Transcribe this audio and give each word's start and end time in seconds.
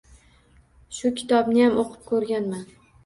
Shu 0.99 1.11
kitobniyam 1.19 1.77
oʻqib 1.83 2.09
koʻrmagan. 2.13 2.51